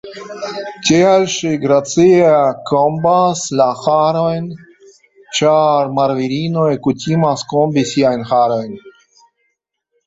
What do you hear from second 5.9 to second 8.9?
marvirinoj kutimas kombi siajn harojn